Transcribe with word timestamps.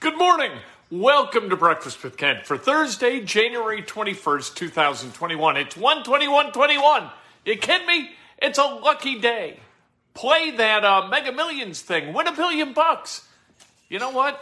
Good 0.00 0.16
morning. 0.16 0.52
Welcome 0.92 1.50
to 1.50 1.56
Breakfast 1.56 2.04
with 2.04 2.16
Kent 2.16 2.46
for 2.46 2.56
Thursday, 2.56 3.18
January 3.18 3.82
21st, 3.82 4.54
2021. 4.54 5.56
It's 5.56 5.74
12121. 5.74 7.10
You 7.44 7.56
kidding 7.56 7.86
me? 7.88 8.10
It's 8.40 8.58
a 8.58 8.62
lucky 8.62 9.18
day. 9.18 9.58
Play 10.14 10.52
that 10.52 10.84
uh, 10.84 11.08
Mega 11.08 11.32
Millions 11.32 11.82
thing. 11.82 12.12
Win 12.12 12.28
a 12.28 12.32
billion 12.32 12.74
bucks. 12.74 13.26
You 13.88 13.98
know 13.98 14.10
what? 14.10 14.40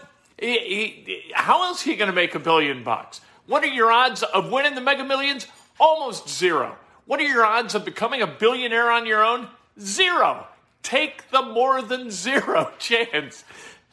How 1.32 1.62
else 1.62 1.86
are 1.86 1.91
you 1.91 1.96
going 1.96 2.10
to 2.10 2.14
make 2.14 2.34
a 2.34 2.38
billion 2.38 2.84
bucks? 2.84 3.22
What 3.46 3.64
are 3.64 3.68
your 3.68 3.91
odds 3.91 4.22
of 4.22 4.52
winning 4.52 4.74
the 4.74 4.82
Mega 4.82 5.04
Millions? 5.04 5.46
Almost 5.80 6.28
zero. 6.28 6.76
What 7.06 7.18
are 7.18 7.26
your 7.26 7.46
odds 7.46 7.74
of 7.74 7.86
becoming 7.86 8.20
a 8.20 8.26
billionaire 8.26 8.91
on 8.91 9.06
your 9.06 9.24
own? 9.24 9.48
Zero. 9.80 10.48
Take 10.82 11.30
the 11.30 11.41
more 11.41 11.80
than 11.80 12.10
zero 12.10 12.72
chance. 12.78 13.42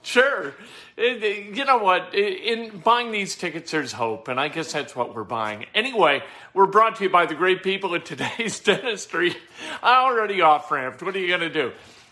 Sure. 0.04 0.54
It- 0.98 1.24
it- 1.24 1.56
You 1.56 1.66
know 1.66 1.78
what? 1.78 2.14
In 2.14 2.78
buying 2.80 3.12
these 3.12 3.36
tickets, 3.36 3.72
there's 3.72 3.94
hope, 3.94 4.28
and 4.28 4.40
I 4.40 4.48
guess 4.50 4.72
that's 4.74 4.96
what 4.96 5.16
we're 5.16 5.24
buying. 5.24 5.66
Anyway, 5.74 6.22
we're 6.54 6.68
brought 6.68 6.98
to 6.98 7.04
you 7.04 7.10
by 7.10 7.26
the 7.26 7.34
great 7.36 7.64
people 7.64 7.96
at 7.96 8.06
today's 8.06 8.60
dentistry. 8.70 9.36
I 9.82 9.96
already 10.04 10.42
off 10.42 10.70
ramped. 10.70 11.02
What 11.02 11.16
are 11.16 11.20
you 11.20 11.30
going 11.30 11.40
to 11.40 11.50
do? 11.50 11.72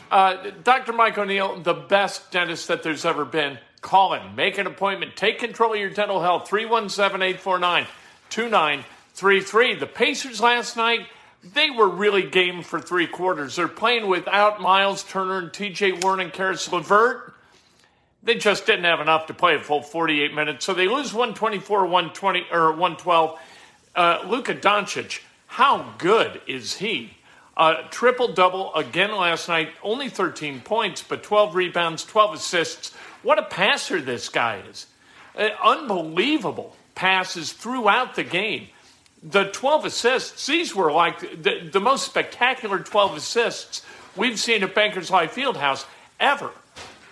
Uh, 0.09 0.51
Dr. 0.63 0.93
Mike 0.93 1.17
O'Neill, 1.17 1.59
the 1.61 1.73
best 1.73 2.31
dentist 2.31 2.67
that 2.69 2.81
there's 2.83 3.05
ever 3.05 3.23
been. 3.23 3.59
Call 3.81 4.13
him, 4.13 4.35
make 4.35 4.57
an 4.57 4.67
appointment, 4.67 5.15
take 5.15 5.39
control 5.39 5.73
of 5.73 5.79
your 5.79 5.89
dental 5.89 6.21
health. 6.21 6.47
317 6.47 7.21
849 7.21 7.87
2933. 8.29 9.75
The 9.75 9.87
Pacers 9.87 10.39
last 10.41 10.77
night, 10.77 11.07
they 11.43 11.69
were 11.71 11.89
really 11.89 12.23
game 12.29 12.61
for 12.61 12.79
three 12.79 13.07
quarters. 13.07 13.55
They're 13.55 13.67
playing 13.67 14.07
without 14.07 14.61
Myles 14.61 15.03
Turner 15.03 15.39
and 15.39 15.49
TJ 15.51 16.03
Warren 16.03 16.19
and 16.19 16.31
Caris 16.33 16.71
LeVert 16.71 17.30
they 18.23 18.35
just 18.35 18.65
didn't 18.65 18.85
have 18.85 18.99
enough 18.99 19.27
to 19.27 19.33
play 19.33 19.55
a 19.55 19.59
full 19.59 19.81
48 19.81 20.33
minutes. 20.33 20.65
So 20.65 20.73
they 20.73 20.87
lose 20.87 21.13
124, 21.13 21.83
120, 21.83 22.45
or 22.51 22.71
112. 22.71 23.39
Uh, 23.95 24.19
Luka 24.27 24.53
Doncic, 24.53 25.21
how 25.47 25.93
good 25.97 26.41
is 26.47 26.77
he? 26.77 27.17
Uh, 27.57 27.83
triple 27.89 28.33
double 28.33 28.73
again 28.75 29.11
last 29.11 29.49
night, 29.49 29.69
only 29.83 30.07
13 30.07 30.61
points, 30.61 31.03
but 31.03 31.23
12 31.23 31.55
rebounds, 31.55 32.05
12 32.05 32.35
assists. 32.35 32.93
What 33.23 33.39
a 33.39 33.43
passer 33.43 33.99
this 34.01 34.29
guy 34.29 34.61
is. 34.69 34.87
Uh, 35.35 35.49
unbelievable 35.63 36.75
passes 36.95 37.51
throughout 37.51 38.15
the 38.15 38.23
game. 38.23 38.67
The 39.23 39.45
12 39.45 39.85
assists, 39.85 40.47
these 40.47 40.73
were 40.73 40.91
like 40.91 41.19
the, 41.19 41.69
the 41.71 41.79
most 41.79 42.05
spectacular 42.05 42.79
12 42.79 43.17
assists 43.17 43.85
we've 44.15 44.39
seen 44.39 44.63
at 44.63 44.73
Bankers 44.73 45.11
Life 45.11 45.35
Fieldhouse 45.35 45.85
ever. 46.19 46.51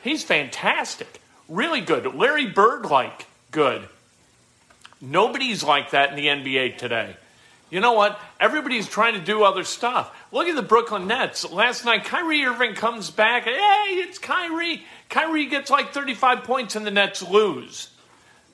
He's 0.04 0.24
fantastic. 0.24 1.22
Really 1.48 1.82
good. 1.82 2.14
Larry 2.16 2.48
Bird 2.48 2.86
like 2.86 3.28
good. 3.52 3.88
Nobody's 5.02 5.64
like 5.64 5.92
that 5.92 6.10
in 6.10 6.16
the 6.16 6.28
NBA 6.28 6.78
today. 6.78 7.16
You 7.70 7.80
know 7.80 7.94
what? 7.94 8.20
Everybody's 8.40 8.88
trying 8.88 9.14
to 9.14 9.20
do 9.20 9.44
other 9.44 9.64
stuff. 9.64 10.16
Look 10.32 10.48
at 10.48 10.56
the 10.56 10.62
Brooklyn 10.62 11.08
Nets. 11.08 11.50
Last 11.50 11.86
night, 11.86 12.04
Kyrie 12.04 12.44
Irving 12.44 12.74
comes 12.74 13.12
back. 13.12 13.44
Hey, 13.44 13.52
it's 13.52 14.18
Kyrie. 14.18 14.84
Kyrie 15.10 15.46
gets 15.46 15.70
like 15.70 15.94
35 15.94 16.44
points 16.44 16.76
and 16.76 16.86
the 16.86 16.92
Nets 16.92 17.22
lose. 17.22 17.90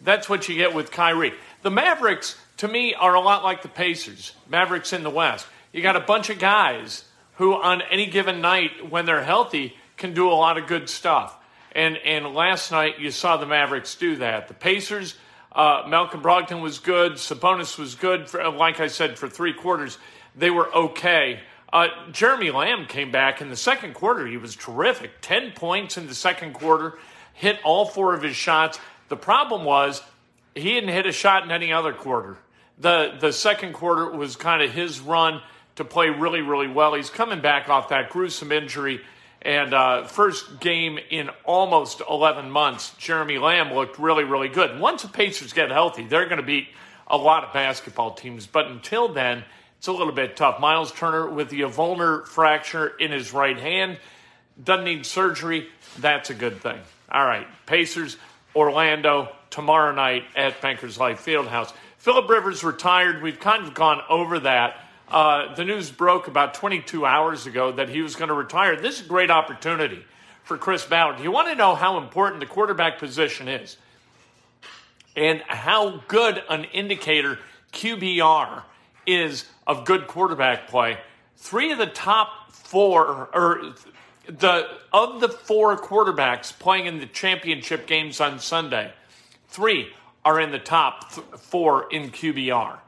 That's 0.01 0.27
what 0.27 0.49
you 0.49 0.55
get 0.55 0.75
with 0.75 0.91
Kyrie. 0.91 1.33
The 1.61 1.71
Mavericks, 1.71 2.37
to 2.57 2.67
me, 2.67 2.93
are 2.93 3.15
a 3.15 3.21
lot 3.21 3.43
like 3.43 3.61
the 3.61 3.69
Pacers. 3.69 4.33
Mavericks 4.49 4.93
in 4.93 5.03
the 5.03 5.09
West. 5.09 5.47
You 5.71 5.81
got 5.81 5.95
a 5.95 6.01
bunch 6.01 6.29
of 6.29 6.37
guys 6.37 7.05
who, 7.35 7.53
on 7.53 7.81
any 7.83 8.05
given 8.07 8.41
night, 8.41 8.89
when 8.89 9.05
they're 9.05 9.23
healthy, 9.23 9.75
can 9.97 10.13
do 10.13 10.29
a 10.29 10.33
lot 10.33 10.57
of 10.57 10.67
good 10.67 10.89
stuff. 10.89 11.37
And 11.71 11.97
and 11.97 12.33
last 12.33 12.71
night 12.71 12.99
you 12.99 13.11
saw 13.11 13.37
the 13.37 13.45
Mavericks 13.45 13.95
do 13.95 14.15
that. 14.17 14.47
The 14.47 14.53
Pacers, 14.53 15.15
uh, 15.51 15.83
Malcolm 15.87 16.21
Brogdon 16.21 16.61
was 16.61 16.79
good. 16.79 17.13
Sabonis 17.13 17.77
was 17.77 17.95
good. 17.95 18.29
For, 18.29 18.49
like 18.49 18.79
I 18.79 18.87
said, 18.87 19.19
for 19.19 19.27
three 19.27 19.53
quarters, 19.53 19.97
they 20.35 20.49
were 20.49 20.73
okay. 20.73 21.41
Uh, 21.71 21.87
Jeremy 22.11 22.51
Lamb 22.51 22.85
came 22.85 23.11
back 23.11 23.41
in 23.41 23.49
the 23.49 23.55
second 23.57 23.93
quarter. 23.93 24.25
He 24.25 24.37
was 24.37 24.55
terrific. 24.55 25.11
Ten 25.21 25.51
points 25.51 25.97
in 25.97 26.07
the 26.07 26.15
second 26.15 26.53
quarter. 26.53 26.97
Hit 27.33 27.59
all 27.65 27.85
four 27.85 28.13
of 28.13 28.23
his 28.23 28.35
shots. 28.35 28.79
The 29.09 29.17
problem 29.17 29.65
was 29.65 30.01
he 30.55 30.73
didn't 30.73 30.91
hit 30.91 31.05
a 31.05 31.11
shot 31.11 31.43
in 31.43 31.51
any 31.51 31.73
other 31.73 31.91
quarter. 31.91 32.37
The 32.77 33.17
the 33.19 33.33
second 33.33 33.73
quarter 33.73 34.09
was 34.09 34.37
kind 34.37 34.61
of 34.61 34.71
his 34.71 35.01
run 35.01 35.41
to 35.75 35.83
play 35.83 36.09
really 36.09 36.41
really 36.41 36.67
well. 36.67 36.93
He's 36.93 37.09
coming 37.09 37.41
back 37.41 37.67
off 37.67 37.89
that 37.89 38.09
gruesome 38.09 38.53
injury 38.53 39.01
and 39.45 39.73
uh, 39.73 40.03
first 40.05 40.59
game 40.59 40.99
in 41.09 41.29
almost 41.45 42.01
11 42.09 42.49
months. 42.49 42.93
Jeremy 42.97 43.37
Lamb 43.37 43.73
looked 43.73 43.99
really 43.99 44.23
really 44.23 44.49
good. 44.49 44.79
Once 44.79 45.03
the 45.03 45.07
Pacers 45.07 45.53
get 45.53 45.71
healthy, 45.71 46.05
they're 46.05 46.25
going 46.25 46.41
to 46.41 46.45
beat 46.45 46.67
a 47.07 47.15
lot 47.15 47.43
of 47.43 47.53
basketball 47.53 48.13
teams. 48.15 48.47
But 48.47 48.67
until 48.67 49.07
then, 49.07 49.45
it's 49.77 49.87
a 49.87 49.93
little 49.93 50.13
bit 50.13 50.35
tough. 50.35 50.59
Myles 50.59 50.91
Turner 50.91 51.29
with 51.29 51.49
the 51.49 51.61
avulnar 51.61 52.25
fracture 52.25 52.87
in 52.87 53.11
his 53.11 53.33
right 53.33 53.57
hand 53.57 53.99
doesn't 54.61 54.85
need 54.85 55.05
surgery. 55.05 55.67
That's 55.99 56.29
a 56.29 56.33
good 56.33 56.61
thing. 56.61 56.79
All 57.11 57.25
right, 57.25 57.47
Pacers, 57.67 58.17
Orlando 58.55 59.29
tomorrow 59.51 59.93
night 59.93 60.23
at 60.35 60.59
Bankers 60.59 60.97
Life 60.97 61.23
Fieldhouse. 61.23 61.71
Philip 61.99 62.27
Rivers 62.29 62.63
retired. 62.63 63.21
We've 63.21 63.39
kind 63.39 63.65
of 63.65 63.73
gone 63.73 64.01
over 64.09 64.39
that. 64.39 64.84
Uh, 65.09 65.53
the 65.55 65.63
news 65.63 65.91
broke 65.91 66.27
about 66.27 66.55
22 66.55 67.05
hours 67.05 67.45
ago 67.45 67.71
that 67.71 67.89
he 67.89 68.01
was 68.01 68.15
going 68.15 68.29
to 68.29 68.33
retire. 68.33 68.75
This 68.75 68.99
is 68.99 69.05
a 69.05 69.09
great 69.09 69.29
opportunity 69.29 70.03
for 70.43 70.57
Chris 70.57 70.83
Ballard. 70.85 71.19
You 71.19 71.31
want 71.31 71.47
to 71.49 71.55
know 71.55 71.75
how 71.75 71.97
important 71.97 72.39
the 72.39 72.47
quarterback 72.47 72.97
position 72.97 73.47
is 73.47 73.77
and 75.15 75.41
how 75.47 76.01
good 76.07 76.41
an 76.49 76.65
indicator 76.65 77.39
QBR 77.73 78.63
is 79.05 79.45
of 79.67 79.85
good 79.85 80.07
quarterback 80.07 80.67
play. 80.67 80.97
Three 81.37 81.71
of 81.71 81.77
the 81.77 81.85
top 81.85 82.51
four, 82.51 83.29
or 83.33 83.75
the 84.27 84.67
of 84.91 85.21
the 85.21 85.29
four 85.29 85.77
quarterbacks 85.77 86.57
playing 86.57 86.87
in 86.87 86.99
the 86.99 87.05
championship 87.05 87.85
games 87.85 88.19
on 88.19 88.39
Sunday, 88.39 88.91
three 89.49 89.89
are 90.23 90.39
in 90.39 90.51
the 90.51 90.59
top 90.59 91.13
th- 91.13 91.27
four 91.37 91.91
in 91.91 92.09
QBR. 92.09 92.79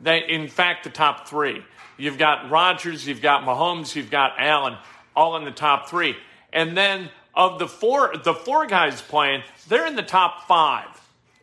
They, 0.00 0.24
in 0.28 0.48
fact, 0.48 0.84
the 0.84 0.90
top 0.90 1.28
three. 1.28 1.64
You've 1.96 2.18
got 2.18 2.50
Rodgers, 2.50 3.06
you've 3.06 3.22
got 3.22 3.44
Mahomes, 3.44 3.94
you've 3.94 4.10
got 4.10 4.34
Allen, 4.38 4.76
all 5.14 5.36
in 5.36 5.44
the 5.44 5.50
top 5.50 5.88
three. 5.88 6.16
And 6.52 6.76
then 6.76 7.08
of 7.34 7.58
the 7.58 7.68
four 7.68 8.14
the 8.24 8.34
four 8.34 8.66
guys 8.66 9.00
playing, 9.02 9.42
they're 9.68 9.86
in 9.86 9.96
the 9.96 10.02
top 10.02 10.46
five 10.46 10.88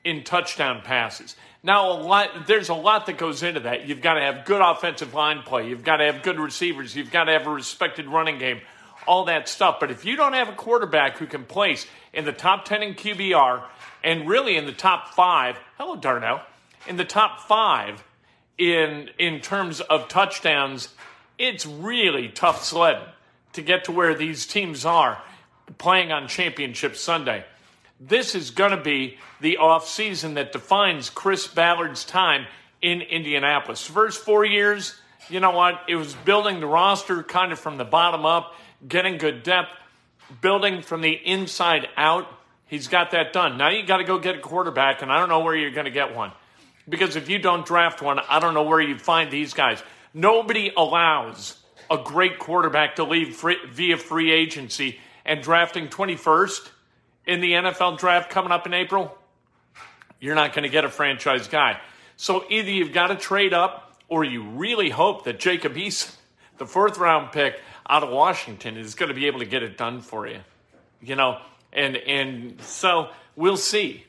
in 0.04 0.24
touchdown 0.24 0.82
passes. 0.84 1.36
Now, 1.66 1.92
a 1.92 1.94
lot, 1.94 2.46
there's 2.46 2.68
a 2.68 2.74
lot 2.74 3.06
that 3.06 3.18
goes 3.18 3.42
into 3.42 3.62
that. 3.62 3.88
You've 3.88 4.02
got 4.02 4.16
to 4.16 4.22
have 4.22 4.44
good 4.44 4.62
offensive 4.62 5.14
line 5.14 5.44
play. 5.44 5.70
You've 5.70 5.84
got 5.84 5.98
to 5.98 6.06
have 6.06 6.22
good 6.22 6.38
receivers. 6.38 6.94
You've 6.94 7.12
got 7.12 7.26
to 7.26 7.32
have 7.32 7.48
a 7.48 7.50
respected 7.50 8.08
running 8.08 8.38
game, 8.38 8.60
all 9.08 9.26
that 9.26 9.48
stuff. 9.48 9.78
But 9.80 9.90
if 9.90 10.04
you 10.04 10.18
don't 10.18 10.34
have 10.34 10.50
a 10.50 10.54
quarterback 10.54 11.18
who 11.18 11.26
can 11.26 11.46
place 11.46 11.88
in 12.12 12.26
the 12.26 12.34
top 12.34 12.66
10 12.66 12.84
in 12.84 12.94
QBR 12.96 13.64
and 14.04 14.28
really 14.28 14.58
in 14.58 14.66
the 14.66 14.74
top 14.74 15.14
five, 15.14 15.58
hello, 15.78 15.96
Darnell, 15.96 16.42
in 16.86 16.98
the 16.98 17.06
top 17.06 17.48
five 17.48 18.04
in, 18.58 19.10
in 19.18 19.40
terms 19.40 19.82
of 19.82 20.08
touchdowns, 20.08 20.90
it's 21.38 21.66
really 21.66 22.30
tough 22.30 22.64
sledding 22.64 23.08
to 23.54 23.62
get 23.62 23.86
to 23.86 23.92
where 23.92 24.16
these 24.16 24.46
teams 24.46 24.86
are 24.86 25.22
playing 25.78 26.12
on 26.12 26.28
Championship 26.28 26.96
Sunday. 26.96 27.46
This 28.00 28.36
is 28.36 28.52
going 28.52 28.72
to 28.72 28.82
be 28.82 29.18
the 29.40 29.58
offseason 29.62 30.36
that 30.36 30.52
defines 30.52 31.10
Chris 31.10 31.48
Ballard's 31.48 32.04
time 32.04 32.46
in 32.82 33.02
Indianapolis. 33.02 33.86
First 33.86 34.24
four 34.24 34.44
years, 34.44 35.00
you 35.30 35.40
know 35.40 35.52
what? 35.52 35.82
It 35.88 35.96
was 35.96 36.14
building 36.14 36.60
the 36.60 36.68
roster 36.68 37.24
kind 37.24 37.52
of 37.52 37.60
from 37.60 37.78
the 37.78 37.86
bottom 37.86 38.26
up, 38.26 38.56
getting 38.88 39.18
good 39.18 39.44
depth, 39.44 39.70
building 40.42 40.82
from 40.82 41.02
the 41.02 41.14
inside 41.14 41.88
out. 41.96 42.28
He's 42.68 42.88
got 42.88 43.12
that 43.12 43.32
done. 43.32 43.58
Now 43.58 43.70
you 43.70 43.86
got 43.86 43.98
to 43.98 44.04
go 44.04 44.20
get 44.20 44.36
a 44.36 44.40
quarterback, 44.40 45.02
and 45.02 45.12
I 45.12 45.20
don't 45.20 45.30
know 45.30 45.40
where 45.40 45.56
you're 45.56 45.72
going 45.72 45.86
to 45.86 45.92
get 45.92 46.16
one. 46.16 46.32
Because 46.88 47.16
if 47.16 47.30
you 47.30 47.40
don't 47.40 47.66
draft 47.66 48.02
one, 48.02 48.20
I 48.20 48.40
don't 48.40 48.54
know 48.54 48.64
where 48.64 48.82
you 48.82 48.98
find 48.98 49.32
these 49.32 49.54
guys. 49.54 49.82
Nobody 50.14 50.72
allows 50.76 51.58
a 51.90 51.98
great 51.98 52.40
quarterback 52.40 52.96
to 52.96 53.04
leave 53.04 53.36
free, 53.36 53.58
via 53.70 53.98
free 53.98 54.32
agency 54.32 55.00
and 55.26 55.42
drafting 55.42 55.88
21st 55.88 56.70
in 57.26 57.40
the 57.40 57.52
NFL 57.52 57.98
draft 57.98 58.30
coming 58.30 58.52
up 58.52 58.66
in 58.66 58.74
April, 58.74 59.18
you're 60.20 60.36
not 60.36 60.54
going 60.54 60.64
to 60.64 60.70
get 60.70 60.86
a 60.86 60.90
franchise 60.90 61.48
guy. 61.48 61.80
So 62.18 62.46
either 62.50 62.70
you've 62.70 62.94
got 62.94 63.08
to 63.08 63.16
trade 63.16 63.54
up 63.54 64.02
or 64.10 64.24
you 64.24 64.44
really 64.44 64.90
hope 64.90 65.26
that 65.26 65.40
Jacob 65.40 65.76
Eason, 65.76 66.14
the 66.58 66.66
fourth 66.66 66.98
round 66.98 67.32
pick 67.32 67.60
out 67.90 68.04
of 68.04 68.10
Washington, 68.10 68.78
is 68.78 68.96
going 68.96 69.10
to 69.10 69.16
be 69.16 69.28
able 69.28 69.40
to 69.40 69.46
get 69.46 69.64
it 69.64 69.78
done 69.78 70.02
for 70.02 70.28
you. 70.28 70.40
You 71.02 71.16
know, 71.16 71.40
and 71.74 71.98
and 71.98 72.62
so 72.62 73.10
we'll 73.36 73.58
see. 73.58 74.06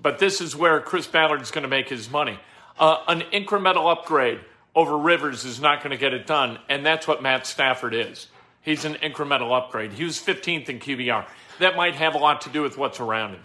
But 0.00 0.18
this 0.18 0.40
is 0.40 0.54
where 0.54 0.80
Chris 0.80 1.06
Ballard 1.06 1.40
is 1.40 1.50
going 1.50 1.62
to 1.62 1.68
make 1.68 1.88
his 1.88 2.10
money. 2.10 2.38
Uh, 2.78 2.98
an 3.08 3.22
incremental 3.32 3.90
upgrade 3.90 4.40
over 4.74 4.96
Rivers 4.96 5.44
is 5.44 5.60
not 5.60 5.82
going 5.82 5.92
to 5.92 5.96
get 5.96 6.12
it 6.12 6.26
done, 6.26 6.58
and 6.68 6.84
that's 6.84 7.08
what 7.08 7.22
Matt 7.22 7.46
Stafford 7.46 7.94
is. 7.94 8.28
He's 8.60 8.84
an 8.84 8.94
incremental 8.94 9.56
upgrade. 9.56 9.92
He 9.92 10.04
was 10.04 10.18
15th 10.18 10.68
in 10.68 10.80
QBR. 10.80 11.26
That 11.60 11.76
might 11.76 11.94
have 11.94 12.14
a 12.14 12.18
lot 12.18 12.42
to 12.42 12.50
do 12.50 12.62
with 12.62 12.76
what's 12.76 13.00
around 13.00 13.30
him. 13.34 13.40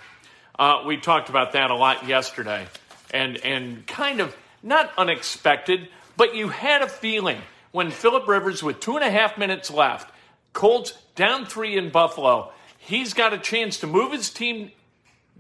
Uh, 0.60 0.84
we 0.86 0.98
talked 0.98 1.30
about 1.30 1.54
that 1.54 1.72
a 1.72 1.76
lot 1.76 2.08
yesterday, 2.08 2.68
and 3.14 3.38
and 3.38 3.88
kind 3.88 4.20
of 4.20 4.36
not 4.62 4.92
unexpected, 4.98 5.88
but 6.18 6.36
you 6.36 6.50
had 6.50 6.82
a 6.82 6.90
feeling 6.90 7.38
when 7.72 7.90
Philip 7.90 8.28
Rivers, 8.28 8.62
with 8.62 8.80
two 8.80 8.96
and 8.96 9.04
a 9.04 9.10
half 9.10 9.38
minutes 9.38 9.72
left, 9.72 10.14
Colts 10.54 10.94
down 11.16 11.46
three 11.46 11.78
in 11.78 11.90
Buffalo, 11.90 12.52
he's 12.78 13.14
got 13.14 13.34
a 13.34 13.38
chance 13.38 13.80
to 13.80 13.88
move 13.88 14.12
his 14.12 14.30
team 14.30 14.72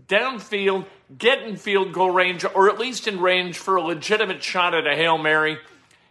downfield, 0.07 0.85
get 1.17 1.43
in 1.43 1.57
field 1.57 1.93
goal 1.93 2.11
range, 2.11 2.45
or 2.55 2.69
at 2.69 2.79
least 2.79 3.07
in 3.07 3.19
range 3.19 3.57
for 3.57 3.75
a 3.75 3.81
legitimate 3.81 4.43
shot 4.43 4.73
at 4.73 4.87
a 4.87 4.95
Hail 4.95 5.17
Mary, 5.17 5.57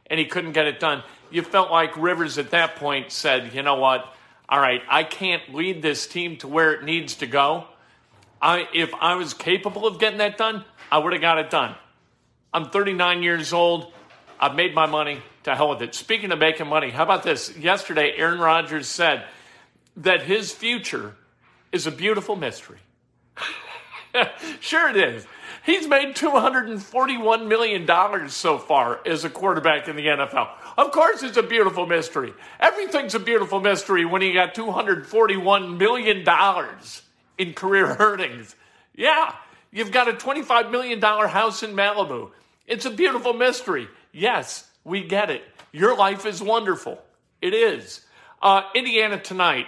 and 0.06 0.18
he 0.18 0.26
couldn't 0.26 0.52
get 0.52 0.66
it 0.66 0.80
done 0.80 1.02
you 1.30 1.42
felt 1.42 1.70
like 1.70 1.96
Rivers 1.96 2.38
at 2.38 2.50
that 2.50 2.76
point 2.76 3.12
said, 3.12 3.54
you 3.54 3.62
know 3.62 3.76
what? 3.76 4.12
All 4.48 4.60
right, 4.60 4.82
I 4.88 5.04
can't 5.04 5.54
lead 5.54 5.80
this 5.80 6.06
team 6.06 6.36
to 6.38 6.48
where 6.48 6.72
it 6.72 6.84
needs 6.84 7.16
to 7.16 7.26
go. 7.26 7.66
I, 8.42 8.66
if 8.74 8.92
I 8.94 9.14
was 9.14 9.32
capable 9.32 9.86
of 9.86 9.98
getting 9.98 10.18
that 10.18 10.36
done, 10.36 10.64
I 10.90 10.98
would 10.98 11.12
have 11.12 11.22
got 11.22 11.38
it 11.38 11.50
done. 11.50 11.76
I'm 12.52 12.70
39 12.70 13.22
years 13.22 13.52
old. 13.52 13.92
I've 14.40 14.54
made 14.54 14.74
my 14.74 14.86
money. 14.86 15.22
To 15.44 15.54
hell 15.56 15.70
with 15.70 15.80
it. 15.80 15.94
Speaking 15.94 16.32
of 16.32 16.38
making 16.38 16.66
money, 16.66 16.90
how 16.90 17.02
about 17.02 17.22
this? 17.22 17.56
Yesterday, 17.56 18.12
Aaron 18.14 18.40
Rodgers 18.40 18.86
said 18.86 19.24
that 19.96 20.20
his 20.20 20.52
future 20.52 21.16
is 21.72 21.86
a 21.86 21.90
beautiful 21.90 22.36
mystery. 22.36 22.76
sure, 24.60 24.88
it 24.90 24.96
is. 24.96 25.26
He's 25.64 25.86
made 25.86 26.14
$241 26.14 27.46
million 27.46 28.28
so 28.28 28.58
far 28.58 29.00
as 29.06 29.24
a 29.24 29.30
quarterback 29.30 29.88
in 29.88 29.96
the 29.96 30.06
NFL. 30.06 30.48
Of 30.78 30.90
course, 30.90 31.22
it's 31.22 31.36
a 31.36 31.42
beautiful 31.42 31.86
mystery. 31.86 32.32
Everything's 32.58 33.14
a 33.14 33.20
beautiful 33.20 33.60
mystery 33.60 34.04
when 34.04 34.22
he 34.22 34.32
got 34.32 34.54
$241 34.54 35.76
million 35.78 36.26
in 37.38 37.54
career 37.54 37.96
earnings. 37.98 38.56
Yeah, 38.94 39.34
you've 39.70 39.92
got 39.92 40.08
a 40.08 40.12
$25 40.12 40.70
million 40.70 41.00
house 41.00 41.62
in 41.62 41.72
Malibu. 41.72 42.30
It's 42.66 42.86
a 42.86 42.90
beautiful 42.90 43.34
mystery. 43.34 43.88
Yes, 44.12 44.66
we 44.84 45.04
get 45.04 45.30
it. 45.30 45.42
Your 45.72 45.96
life 45.96 46.24
is 46.24 46.42
wonderful. 46.42 47.00
It 47.42 47.54
is. 47.54 48.04
Uh, 48.42 48.62
Indiana 48.74 49.20
tonight 49.20 49.66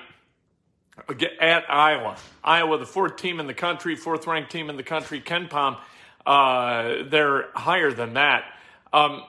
at 1.41 1.71
Iowa. 1.71 2.17
Iowa, 2.45 2.79
the 2.79 2.87
fourth 2.87 3.17
team 3.17 3.41
in 3.41 3.47
the 3.47 3.55
country, 3.55 3.97
fourth 3.97 4.27
ranked 4.27 4.53
team 4.53 4.71
in 4.71 4.77
the 4.77 4.83
country. 4.83 5.21
KenPom, 5.21 5.79
uh, 6.27 7.09
they're 7.09 7.51
higher 7.55 7.93
than 7.93 8.15
that. 8.15 8.45
Um, 8.93 9.23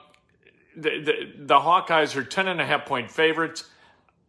the, 0.76 1.00
the, 1.00 1.32
the, 1.38 1.58
Hawkeyes 1.58 2.16
are 2.16 2.24
10 2.24 2.48
and 2.48 2.60
a 2.60 2.66
half 2.66 2.84
point 2.86 3.10
favorites. 3.10 3.64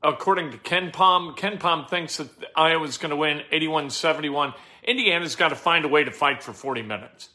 According 0.01 0.51
to 0.51 0.57
KenPom, 0.57 1.35
Ken 1.35 1.57
Palm 1.57 1.87
thinks 1.87 2.17
that 2.17 2.29
Iowa's 2.55 2.97
going 2.97 3.09
to 3.09 3.15
win 3.15 3.41
81 3.51 3.89
71. 3.89 4.53
Indiana's 4.83 5.35
got 5.35 5.49
to 5.49 5.55
find 5.55 5.83
a 5.83 5.87
way 5.87 6.03
to 6.03 6.11
fight 6.11 6.43
for 6.43 6.53
40 6.53 6.83
minutes. 6.83 7.29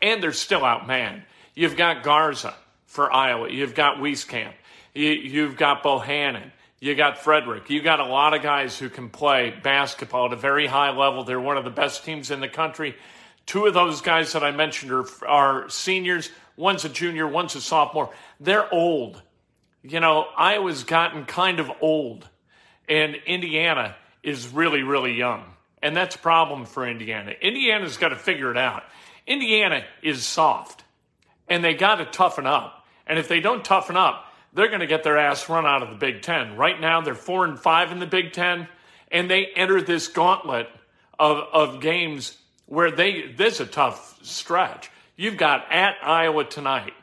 And 0.00 0.22
they're 0.22 0.32
still 0.32 0.60
outmanned. 0.60 1.22
You've 1.54 1.76
got 1.76 2.04
Garza 2.04 2.54
for 2.86 3.12
Iowa. 3.12 3.50
You've 3.50 3.74
got 3.74 3.96
Wieskamp. 3.96 4.52
You, 4.94 5.10
you've 5.10 5.56
got 5.56 5.82
Bohannon. 5.82 6.52
You 6.78 6.94
got 6.94 7.18
Fredrick. 7.18 7.70
You 7.70 7.80
got 7.80 8.00
a 8.00 8.06
lot 8.06 8.34
of 8.34 8.42
guys 8.42 8.78
who 8.78 8.90
can 8.90 9.08
play 9.08 9.54
basketball 9.62 10.26
at 10.26 10.32
a 10.32 10.36
very 10.36 10.66
high 10.66 10.90
level. 10.90 11.24
They're 11.24 11.40
one 11.40 11.56
of 11.56 11.64
the 11.64 11.70
best 11.70 12.04
teams 12.04 12.30
in 12.30 12.40
the 12.40 12.48
country. 12.48 12.96
Two 13.46 13.66
of 13.66 13.74
those 13.74 14.02
guys 14.02 14.32
that 14.32 14.44
I 14.44 14.50
mentioned 14.50 14.92
are, 14.92 15.06
are 15.26 15.68
seniors. 15.70 16.30
One's 16.56 16.84
a 16.84 16.88
junior, 16.88 17.26
one's 17.26 17.54
a 17.54 17.60
sophomore. 17.60 18.10
They're 18.40 18.72
old. 18.72 19.22
You 19.82 20.00
know, 20.00 20.26
Iowa's 20.36 20.84
gotten 20.84 21.24
kind 21.26 21.60
of 21.60 21.70
old, 21.80 22.28
and 22.88 23.14
Indiana 23.26 23.94
is 24.22 24.48
really, 24.48 24.82
really 24.82 25.14
young. 25.14 25.44
And 25.80 25.96
that's 25.96 26.16
a 26.16 26.18
problem 26.18 26.64
for 26.64 26.86
Indiana. 26.86 27.32
Indiana's 27.40 27.96
got 27.96 28.08
to 28.08 28.16
figure 28.16 28.50
it 28.50 28.56
out. 28.56 28.82
Indiana 29.26 29.84
is 30.02 30.24
soft, 30.24 30.82
and 31.48 31.64
they 31.64 31.74
got 31.74 31.96
to 31.96 32.04
toughen 32.06 32.46
up. 32.46 32.84
And 33.06 33.18
if 33.18 33.28
they 33.28 33.40
don't 33.40 33.64
toughen 33.64 33.96
up, 33.96 34.25
they're 34.56 34.68
going 34.68 34.80
to 34.80 34.86
get 34.86 35.04
their 35.04 35.18
ass 35.18 35.50
run 35.50 35.66
out 35.66 35.82
of 35.82 35.90
the 35.90 35.96
Big 35.96 36.22
Ten. 36.22 36.56
Right 36.56 36.80
now, 36.80 37.02
they're 37.02 37.14
four 37.14 37.44
and 37.44 37.60
five 37.60 37.92
in 37.92 37.98
the 37.98 38.06
Big 38.06 38.32
Ten, 38.32 38.66
and 39.12 39.30
they 39.30 39.46
enter 39.54 39.82
this 39.82 40.08
gauntlet 40.08 40.68
of, 41.18 41.44
of 41.52 41.80
games 41.80 42.38
where 42.64 42.90
they 42.90 43.32
this 43.36 43.54
is 43.54 43.60
a 43.60 43.66
tough 43.66 44.18
stretch. 44.24 44.90
You've 45.14 45.36
got 45.36 45.70
at 45.70 45.96
Iowa 46.02 46.44
tonight. 46.44 46.94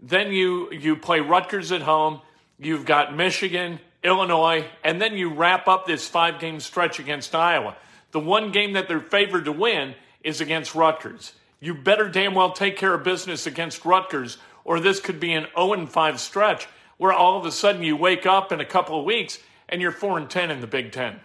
Then 0.00 0.30
you 0.30 0.72
you 0.72 0.96
play 0.96 1.18
Rutgers 1.18 1.72
at 1.72 1.82
home. 1.82 2.20
You've 2.60 2.86
got 2.86 3.14
Michigan, 3.14 3.80
Illinois, 4.04 4.66
and 4.84 5.02
then 5.02 5.16
you 5.16 5.34
wrap 5.34 5.66
up 5.66 5.86
this 5.86 6.06
five 6.06 6.38
game 6.38 6.60
stretch 6.60 7.00
against 7.00 7.34
Iowa. 7.34 7.76
The 8.12 8.20
one 8.20 8.52
game 8.52 8.74
that 8.74 8.86
they're 8.86 9.00
favored 9.00 9.46
to 9.46 9.52
win 9.52 9.96
is 10.22 10.40
against 10.40 10.76
Rutgers. 10.76 11.32
You 11.58 11.74
better 11.74 12.08
damn 12.08 12.34
well 12.34 12.52
take 12.52 12.76
care 12.76 12.94
of 12.94 13.02
business 13.02 13.48
against 13.48 13.84
Rutgers, 13.84 14.38
or 14.64 14.78
this 14.78 15.00
could 15.00 15.18
be 15.18 15.32
an 15.32 15.46
0 15.56 15.86
5 15.86 16.20
stretch 16.20 16.68
where 17.00 17.14
all 17.14 17.38
of 17.38 17.46
a 17.46 17.50
sudden 17.50 17.82
you 17.82 17.96
wake 17.96 18.26
up 18.26 18.52
in 18.52 18.60
a 18.60 18.64
couple 18.64 18.98
of 18.98 19.06
weeks 19.06 19.38
and 19.70 19.80
you're 19.80 19.90
4 19.90 20.18
and 20.18 20.28
10 20.28 20.50
in 20.50 20.60
the 20.60 20.66
Big 20.66 20.92
Ten. 20.92 21.18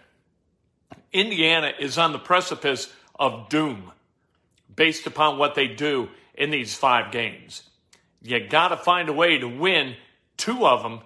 Indiana 1.12 1.70
is 1.78 1.98
on 1.98 2.12
the 2.12 2.18
precipice 2.18 2.90
of 3.20 3.50
doom 3.50 3.92
based 4.74 5.06
upon 5.06 5.36
what 5.36 5.54
they 5.54 5.68
do 5.68 6.08
in 6.32 6.48
these 6.48 6.74
five 6.74 7.12
games. 7.12 7.62
You 8.22 8.40
got 8.48 8.68
to 8.68 8.78
find 8.78 9.10
a 9.10 9.12
way 9.12 9.36
to 9.36 9.46
win 9.46 9.96
two 10.38 10.66
of 10.66 10.82
them 10.82 11.00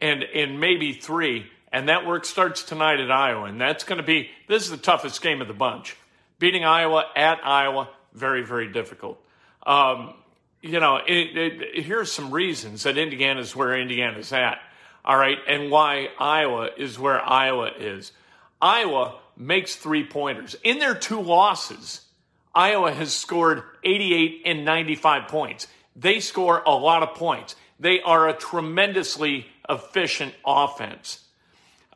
and, 0.00 0.24
and 0.24 0.58
maybe 0.58 0.92
three. 0.92 1.46
And 1.70 1.88
that 1.88 2.04
work 2.04 2.24
starts 2.24 2.64
tonight 2.64 2.98
at 2.98 3.12
Iowa. 3.12 3.44
And 3.44 3.60
that's 3.60 3.84
going 3.84 3.98
to 3.98 4.04
be, 4.04 4.30
this 4.48 4.64
is 4.64 4.70
the 4.70 4.76
toughest 4.76 5.22
game 5.22 5.40
of 5.40 5.46
the 5.46 5.54
bunch. 5.54 5.96
Beating 6.40 6.64
Iowa 6.64 7.04
at 7.14 7.38
Iowa, 7.46 7.90
very, 8.12 8.44
very 8.44 8.72
difficult. 8.72 9.24
Um, 9.64 10.14
you 10.62 10.80
know, 10.80 10.96
it, 10.96 11.36
it, 11.36 11.84
here's 11.84 12.10
some 12.10 12.30
reasons 12.30 12.82
that 12.84 12.98
Indiana 12.98 13.40
is 13.40 13.54
where 13.54 13.78
Indiana's 13.78 14.32
at. 14.32 14.58
All 15.04 15.16
right. 15.16 15.38
And 15.48 15.70
why 15.70 16.08
Iowa 16.18 16.70
is 16.76 16.98
where 16.98 17.20
Iowa 17.20 17.70
is. 17.78 18.12
Iowa 18.60 19.18
makes 19.36 19.76
three 19.76 20.04
pointers. 20.04 20.56
In 20.64 20.78
their 20.78 20.94
two 20.94 21.20
losses, 21.20 22.00
Iowa 22.54 22.92
has 22.92 23.14
scored 23.14 23.62
88 23.84 24.42
and 24.46 24.64
95 24.64 25.28
points. 25.28 25.68
They 25.94 26.20
score 26.20 26.62
a 26.66 26.70
lot 26.70 27.02
of 27.02 27.14
points. 27.14 27.54
They 27.78 28.00
are 28.00 28.28
a 28.28 28.32
tremendously 28.32 29.46
efficient 29.68 30.34
offense. 30.44 31.20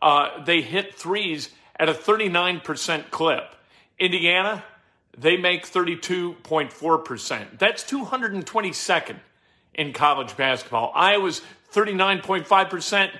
Uh, 0.00 0.44
they 0.44 0.60
hit 0.60 0.94
threes 0.94 1.50
at 1.76 1.88
a 1.88 1.94
39% 1.94 3.10
clip. 3.10 3.54
Indiana, 3.98 4.62
they 5.16 5.36
make 5.36 5.66
32.4%. 5.66 7.58
That's 7.58 7.84
222nd 7.84 9.16
in 9.74 9.92
college 9.92 10.36
basketball. 10.36 10.92
Iowa's 10.94 11.42
39.5%. 11.72 13.10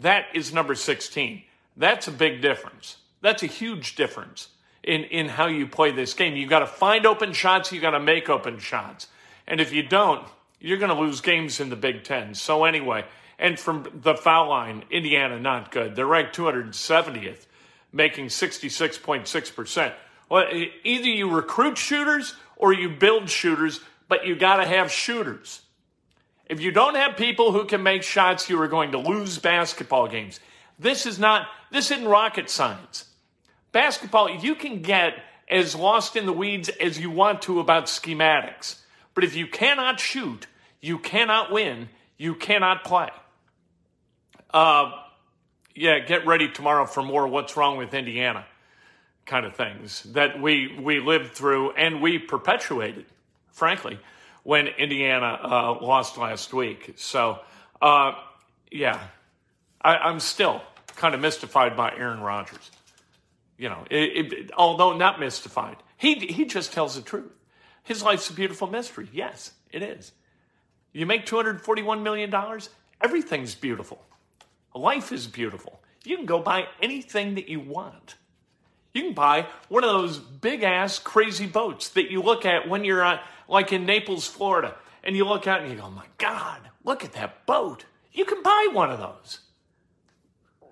That 0.00 0.26
is 0.34 0.52
number 0.52 0.74
16. 0.74 1.42
That's 1.76 2.08
a 2.08 2.12
big 2.12 2.42
difference. 2.42 2.96
That's 3.20 3.42
a 3.42 3.46
huge 3.46 3.94
difference 3.94 4.48
in, 4.82 5.04
in 5.04 5.28
how 5.28 5.46
you 5.46 5.66
play 5.66 5.92
this 5.92 6.14
game. 6.14 6.36
You've 6.36 6.50
got 6.50 6.60
to 6.60 6.66
find 6.66 7.06
open 7.06 7.32
shots, 7.32 7.72
you've 7.72 7.82
got 7.82 7.90
to 7.90 8.00
make 8.00 8.28
open 8.28 8.58
shots. 8.58 9.08
And 9.46 9.60
if 9.60 9.72
you 9.72 9.82
don't, 9.82 10.26
you're 10.60 10.78
going 10.78 10.94
to 10.94 11.00
lose 11.00 11.20
games 11.20 11.60
in 11.60 11.70
the 11.70 11.76
Big 11.76 12.04
Ten. 12.04 12.34
So, 12.34 12.64
anyway, 12.64 13.04
and 13.38 13.58
from 13.58 13.86
the 13.92 14.14
foul 14.14 14.48
line, 14.48 14.84
Indiana 14.90 15.38
not 15.40 15.72
good. 15.72 15.96
They're 15.96 16.06
ranked 16.06 16.36
270th, 16.36 17.46
making 17.92 18.26
66.6%. 18.26 19.92
Either 20.32 21.08
you 21.08 21.30
recruit 21.30 21.76
shooters 21.76 22.34
or 22.56 22.72
you 22.72 22.88
build 22.88 23.28
shooters, 23.28 23.80
but 24.08 24.26
you 24.26 24.34
got 24.34 24.56
to 24.56 24.64
have 24.64 24.90
shooters. 24.90 25.60
If 26.46 26.60
you 26.60 26.70
don't 26.70 26.94
have 26.94 27.16
people 27.16 27.52
who 27.52 27.64
can 27.66 27.82
make 27.82 28.02
shots, 28.02 28.48
you 28.48 28.60
are 28.60 28.68
going 28.68 28.92
to 28.92 28.98
lose 28.98 29.38
basketball 29.38 30.08
games. 30.08 30.40
This 30.78 31.06
is 31.06 31.18
not, 31.18 31.48
this 31.70 31.90
isn't 31.90 32.06
rocket 32.06 32.48
science. 32.48 33.06
Basketball, 33.72 34.30
you 34.30 34.54
can 34.54 34.82
get 34.82 35.14
as 35.48 35.74
lost 35.74 36.16
in 36.16 36.26
the 36.26 36.32
weeds 36.32 36.68
as 36.68 36.98
you 36.98 37.10
want 37.10 37.42
to 37.42 37.60
about 37.60 37.86
schematics. 37.86 38.76
But 39.14 39.24
if 39.24 39.34
you 39.36 39.46
cannot 39.46 40.00
shoot, 40.00 40.46
you 40.80 40.98
cannot 40.98 41.52
win, 41.52 41.88
you 42.16 42.34
cannot 42.34 42.84
play. 42.84 43.10
Uh, 44.52 44.92
yeah, 45.74 45.98
get 46.00 46.26
ready 46.26 46.48
tomorrow 46.50 46.86
for 46.86 47.02
more 47.02 47.26
What's 47.26 47.56
Wrong 47.56 47.76
with 47.76 47.94
Indiana 47.94 48.46
kind 49.26 49.46
of 49.46 49.54
things 49.54 50.02
that 50.12 50.40
we, 50.40 50.76
we 50.80 51.00
lived 51.00 51.32
through 51.32 51.72
and 51.72 52.02
we 52.02 52.18
perpetuated, 52.18 53.06
frankly, 53.52 53.98
when 54.42 54.66
Indiana 54.66 55.38
uh, 55.42 55.78
lost 55.80 56.18
last 56.18 56.52
week. 56.52 56.94
So, 56.96 57.38
uh, 57.80 58.12
yeah, 58.70 58.98
I, 59.80 59.96
I'm 59.96 60.20
still 60.20 60.62
kind 60.96 61.14
of 61.14 61.20
mystified 61.20 61.76
by 61.76 61.92
Aaron 61.96 62.20
Rodgers. 62.20 62.70
You 63.56 63.68
know, 63.68 63.84
it, 63.90 64.32
it, 64.32 64.50
although 64.56 64.96
not 64.96 65.20
mystified, 65.20 65.76
he, 65.96 66.14
he 66.14 66.44
just 66.44 66.72
tells 66.72 66.96
the 66.96 67.02
truth. 67.02 67.30
His 67.84 68.02
life's 68.02 68.28
a 68.30 68.32
beautiful 68.32 68.66
mystery. 68.66 69.08
Yes, 69.12 69.52
it 69.70 69.82
is. 69.82 70.12
You 70.92 71.06
make 71.06 71.26
$241 71.26 72.02
million, 72.02 72.34
everything's 73.00 73.54
beautiful. 73.54 74.02
Life 74.74 75.12
is 75.12 75.26
beautiful. 75.26 75.80
You 76.04 76.16
can 76.16 76.26
go 76.26 76.40
buy 76.40 76.66
anything 76.80 77.34
that 77.36 77.48
you 77.48 77.60
want. 77.60 78.16
You 78.94 79.02
can 79.02 79.14
buy 79.14 79.46
one 79.68 79.84
of 79.84 79.90
those 79.90 80.18
big 80.18 80.62
ass 80.62 80.98
crazy 80.98 81.46
boats 81.46 81.90
that 81.90 82.10
you 82.10 82.22
look 82.22 82.44
at 82.44 82.68
when 82.68 82.84
you're 82.84 83.04
uh, 83.04 83.20
like 83.48 83.72
in 83.72 83.86
Naples, 83.86 84.26
Florida, 84.26 84.74
and 85.02 85.16
you 85.16 85.24
look 85.24 85.46
out 85.46 85.62
and 85.62 85.70
you 85.70 85.78
go, 85.78 85.90
my 85.90 86.04
God, 86.18 86.60
look 86.84 87.04
at 87.04 87.12
that 87.12 87.46
boat. 87.46 87.84
You 88.12 88.24
can 88.24 88.42
buy 88.42 88.68
one 88.72 88.90
of 88.90 88.98
those. 88.98 89.40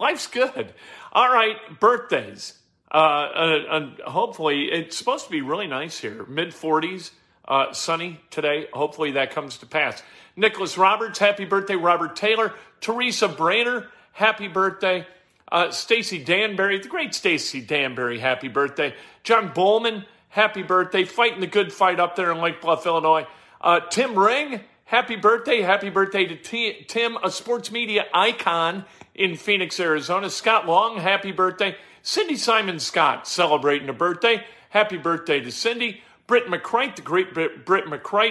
Life's 0.00 0.26
good. 0.26 0.74
All 1.12 1.32
right, 1.32 1.56
birthdays. 1.78 2.58
Uh, 2.90 2.96
uh, 2.96 3.58
uh, 3.70 4.10
hopefully, 4.10 4.64
it's 4.70 4.96
supposed 4.96 5.24
to 5.24 5.30
be 5.30 5.40
really 5.40 5.66
nice 5.66 5.98
here. 5.98 6.24
Mid 6.26 6.50
40s, 6.50 7.10
uh, 7.46 7.72
sunny 7.72 8.20
today. 8.30 8.66
Hopefully, 8.72 9.12
that 9.12 9.32
comes 9.32 9.58
to 9.58 9.66
pass. 9.66 10.02
Nicholas 10.36 10.76
Roberts, 10.76 11.18
happy 11.18 11.44
birthday. 11.44 11.76
Robert 11.76 12.16
Taylor. 12.16 12.52
Teresa 12.80 13.28
Brainer, 13.28 13.88
happy 14.12 14.48
birthday. 14.48 15.06
Uh, 15.54 15.70
Stacy 15.70 16.18
Danbury, 16.18 16.80
the 16.80 16.88
great 16.88 17.14
Stacy 17.14 17.60
Danbury, 17.60 18.18
happy 18.18 18.48
birthday. 18.48 18.92
John 19.22 19.52
Bowman, 19.54 20.04
happy 20.28 20.64
birthday. 20.64 21.04
Fighting 21.04 21.38
the 21.38 21.46
good 21.46 21.72
fight 21.72 22.00
up 22.00 22.16
there 22.16 22.32
in 22.32 22.38
Lake 22.38 22.60
Bluff, 22.60 22.84
Illinois. 22.86 23.24
Uh, 23.60 23.78
Tim 23.78 24.18
Ring, 24.18 24.62
happy 24.84 25.14
birthday. 25.14 25.62
Happy 25.62 25.90
birthday 25.90 26.24
to 26.24 26.34
T- 26.34 26.84
Tim, 26.88 27.16
a 27.22 27.30
sports 27.30 27.70
media 27.70 28.06
icon 28.12 28.84
in 29.14 29.36
Phoenix, 29.36 29.78
Arizona. 29.78 30.28
Scott 30.28 30.66
Long, 30.66 30.96
happy 30.96 31.30
birthday. 31.30 31.76
Cindy 32.02 32.34
Simon 32.34 32.80
Scott 32.80 33.28
celebrating 33.28 33.88
a 33.88 33.92
birthday. 33.92 34.44
Happy 34.70 34.96
birthday 34.96 35.38
to 35.38 35.52
Cindy. 35.52 36.02
Britt 36.26 36.48
McCright, 36.48 36.96
the 36.96 37.02
great 37.02 37.32
Britt, 37.32 37.64
Britt. 37.64 37.86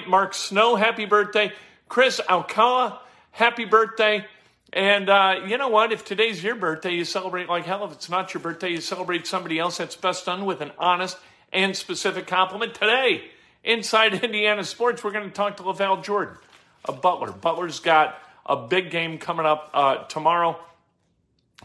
Mark 0.10 0.34
Snow, 0.34 0.76
happy 0.76 1.06
birthday. 1.06 1.54
Chris 1.88 2.20
Alcala, 2.30 3.00
happy 3.32 3.64
birthday. 3.64 4.26
And 4.74 5.08
uh, 5.08 5.42
you 5.48 5.60
know 5.60 5.70
what? 5.70 5.92
If 5.92 6.04
today's 6.04 6.44
your 6.44 6.56
birthday, 6.56 6.96
you 6.96 7.06
celebrate 7.06 7.48
like 7.48 7.66
hell. 7.66 7.86
If 7.86 7.92
it's 7.92 8.10
not 8.10 8.34
your 8.34 8.42
birthday, 8.42 8.70
you 8.70 8.82
celebrate 8.82 9.28
somebody 9.28 9.60
else. 9.60 9.78
That's 9.78 9.96
best 9.96 10.26
done 10.26 10.46
with 10.46 10.62
an 10.62 10.72
honest 10.80 11.16
and 11.54 11.78
specific 11.78 12.26
compliment. 12.26 12.74
Today, 12.74 13.26
inside 13.64 14.16
Indiana 14.24 14.64
Sports, 14.64 15.04
we're 15.04 15.12
going 15.12 15.30
to 15.30 15.34
talk 15.34 15.58
to 15.58 15.64
LaVall 15.64 16.04
Jordan, 16.04 16.38
a 16.86 16.92
Butler. 16.92 17.32
Butler's 17.32 17.80
got 17.80 18.18
a 18.48 18.56
big 18.56 18.90
game 18.90 19.20
coming 19.20 19.46
up 19.46 19.70
uh, 19.76 19.98
tomorrow. 20.06 20.60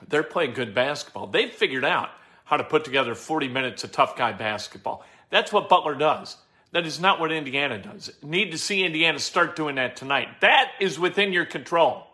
They're 0.06 0.22
playing 0.22 0.52
good 0.52 0.74
basketball. 0.74 1.28
They've 1.28 1.50
figured 1.50 1.86
out 1.86 2.10
how 2.44 2.58
to 2.58 2.64
put 2.64 2.84
together 2.84 3.14
40 3.14 3.48
minutes 3.48 3.84
of 3.84 3.92
tough 3.92 4.16
guy 4.16 4.32
basketball. 4.32 5.02
That's 5.30 5.50
what 5.50 5.70
Butler 5.70 5.94
does. 5.94 6.36
That 6.72 6.84
is 6.84 7.00
not 7.00 7.20
what 7.20 7.32
Indiana 7.32 7.78
does. 7.78 8.10
Need 8.22 8.50
to 8.50 8.58
see 8.58 8.84
Indiana 8.84 9.18
start 9.18 9.56
doing 9.56 9.76
that 9.76 9.96
tonight. 9.96 10.28
That 10.42 10.72
is 10.78 10.98
within 10.98 11.32
your 11.32 11.46
control. 11.46 12.07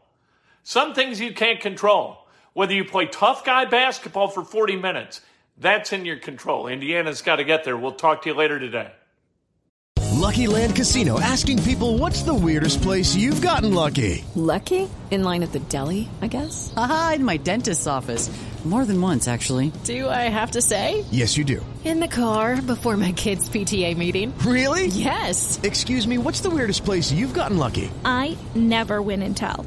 Some 0.67 0.95
things 0.95 1.21
you 1.21 1.35
can't 1.35 1.61
control. 1.61 2.27
Whether 2.55 2.73
you 2.73 2.87
play 2.87 3.05
tough 3.05 3.45
guy 3.45 3.67
basketball 3.67 4.29
for 4.29 4.43
40 4.43 4.77
minutes, 4.77 5.21
that's 5.59 5.93
in 5.93 6.07
your 6.07 6.17
control. 6.17 6.69
Indiana's 6.69 7.21
got 7.21 7.37
to 7.37 7.45
get 7.45 7.65
there. 7.65 7.77
We'll 7.77 7.93
talk 7.93 8.23
to 8.23 8.31
you 8.31 8.35
later 8.35 8.59
today. 8.59 8.91
Lucky 10.15 10.47
Land 10.47 10.75
Casino 10.75 11.21
asking 11.21 11.63
people 11.65 11.99
what's 11.99 12.23
the 12.23 12.33
weirdest 12.33 12.81
place 12.81 13.15
you've 13.15 13.43
gotten 13.43 13.75
lucky? 13.75 14.25
Lucky? 14.35 14.89
In 15.11 15.23
line 15.23 15.43
at 15.43 15.53
the 15.53 15.59
deli, 15.59 16.09
I 16.23 16.29
guess? 16.29 16.73
Aha, 16.79 17.15
in 17.17 17.25
my 17.25 17.37
dentist's 17.37 17.87
office. 17.87 18.31
More 18.65 18.87
than 18.87 18.99
once, 18.99 19.29
actually. 19.29 19.71
Do 19.85 20.09
I 20.09 20.31
have 20.33 20.53
to 20.53 20.63
say? 20.63 21.05
Yes, 21.11 21.37
you 21.37 21.45
do. 21.45 21.61
In 21.85 22.01
the 22.01 22.09
car 22.09 22.63
before 22.63 22.97
my 22.97 23.13
kids' 23.13 23.51
PTA 23.51 23.95
meeting. 23.99 24.33
Really? 24.39 24.87
Yes. 24.87 25.61
Excuse 25.63 26.09
me, 26.09 26.17
what's 26.17 26.41
the 26.41 26.49
weirdest 26.49 26.87
place 26.87 27.13
you've 27.13 27.35
gotten 27.35 27.59
lucky? 27.59 27.91
I 28.07 28.39
never 28.55 29.03
win 29.03 29.21
and 29.21 29.37
tell. 29.37 29.67